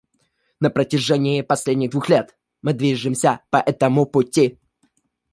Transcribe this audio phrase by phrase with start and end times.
[0.59, 4.59] На протяжении последних двух лет мы движемся по этому пути.